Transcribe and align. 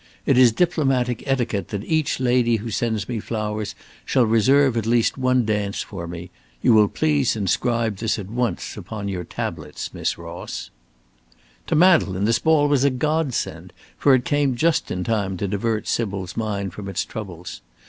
It 0.25 0.35
is 0.35 0.51
diplomatic 0.51 1.21
etiquette 1.27 1.67
that 1.67 1.83
each 1.83 2.19
lady 2.19 2.55
who 2.55 2.71
sends 2.71 3.07
me 3.07 3.19
flowers 3.19 3.75
shall 4.03 4.25
reserve 4.25 4.75
at 4.75 4.87
least 4.87 5.15
one 5.15 5.45
dance 5.45 5.83
for 5.83 6.07
me. 6.07 6.31
You 6.63 6.73
will 6.73 6.87
please 6.87 7.35
inscribe 7.35 7.97
this 7.97 8.17
at 8.17 8.27
once 8.27 8.75
upon 8.75 9.09
your 9.09 9.23
tablets, 9.23 9.93
Miss 9.93 10.17
Ross." 10.17 10.71
To 11.67 11.75
Madeleine 11.75 12.25
this 12.25 12.39
ball 12.39 12.67
was 12.67 12.83
a 12.83 12.89
godsend, 12.89 13.73
for 13.95 14.15
it 14.15 14.25
came 14.25 14.55
just 14.55 14.89
in 14.89 15.03
time 15.03 15.37
to 15.37 15.47
divert 15.47 15.87
Sybil's 15.87 16.35
mind 16.35 16.73
from 16.73 16.89
its 16.89 17.05
troubles. 17.05 17.61